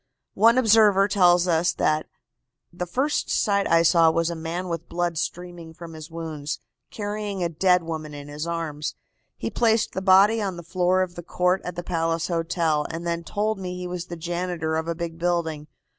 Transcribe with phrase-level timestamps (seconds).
[0.33, 2.07] One observer tells us that
[2.73, 6.57] "the first sight I saw was a man with blood streaming from his wounds,
[6.89, 8.95] carrying a dead woman in his arms.
[9.37, 13.05] He placed the body on the floor of the court at the Palace Hotel, and
[13.05, 15.67] then told me he was the janitor of a big building.